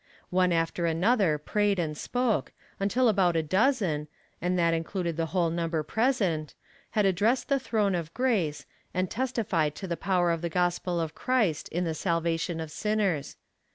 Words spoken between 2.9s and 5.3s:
about a dozen and that included the